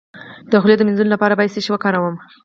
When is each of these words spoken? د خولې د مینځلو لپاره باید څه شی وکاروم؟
د 0.51 0.53
خولې 0.61 0.75
د 0.77 0.81
مینځلو 0.87 1.13
لپاره 1.15 1.33
باید 1.37 1.53
څه 1.53 1.59
شی 1.63 1.71
وکاروم؟ 1.73 2.15